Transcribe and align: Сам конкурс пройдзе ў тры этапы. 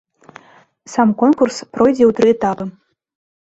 Сам 0.93 1.09
конкурс 1.21 1.57
пройдзе 1.77 2.03
ў 2.09 2.19
тры 2.21 2.27
этапы. 2.35 2.65